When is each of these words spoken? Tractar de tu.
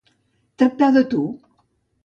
Tractar 0.61 0.91
de 0.97 1.05
tu. 1.13 1.21